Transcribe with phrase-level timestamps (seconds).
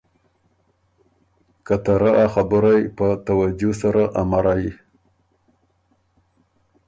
[1.65, 4.65] که ته رۀ ا خبُرئ په توجھ سره امرئ۔